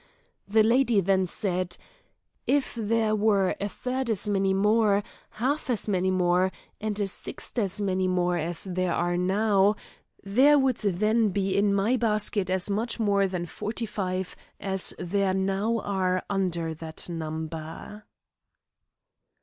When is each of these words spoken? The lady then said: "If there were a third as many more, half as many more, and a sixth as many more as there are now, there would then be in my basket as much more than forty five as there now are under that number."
The 0.47 0.63
lady 0.63 0.99
then 0.99 1.27
said: 1.27 1.77
"If 2.47 2.73
there 2.73 3.15
were 3.15 3.55
a 3.61 3.69
third 3.69 4.09
as 4.09 4.27
many 4.27 4.51
more, 4.51 5.03
half 5.37 5.69
as 5.69 5.87
many 5.87 6.09
more, 6.09 6.51
and 6.79 6.99
a 6.99 7.07
sixth 7.07 7.59
as 7.59 7.79
many 7.79 8.07
more 8.07 8.35
as 8.35 8.63
there 8.63 8.95
are 8.95 9.15
now, 9.15 9.75
there 10.23 10.57
would 10.57 10.77
then 10.77 11.29
be 11.29 11.55
in 11.55 11.71
my 11.71 11.97
basket 11.97 12.49
as 12.49 12.67
much 12.67 12.99
more 12.99 13.27
than 13.27 13.45
forty 13.45 13.85
five 13.85 14.35
as 14.59 14.91
there 14.97 15.35
now 15.35 15.77
are 15.81 16.23
under 16.31 16.73
that 16.73 17.07
number." 17.07 18.05